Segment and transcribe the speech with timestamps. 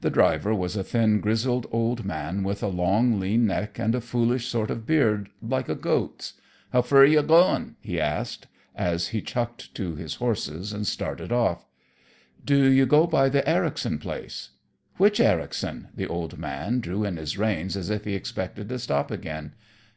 [0.00, 4.00] The driver was a thin, grizzled old man with a long lean neck and a
[4.00, 6.34] foolish sort of beard, like a goat's.
[6.72, 11.66] "How fur ye goin'?" he asked, as he clucked to his horses and started off.
[12.44, 14.50] "Do you go by the Ericson place?"
[14.98, 19.10] "Which Ericson?" The old man drew in his reins as if he expected to stop
[19.10, 19.54] again.